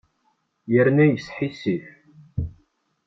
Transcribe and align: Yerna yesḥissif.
Yerna 0.73 1.05
yesḥissif. 1.07 1.85